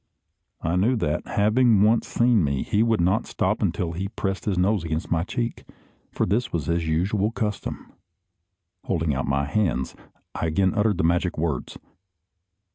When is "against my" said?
4.83-5.23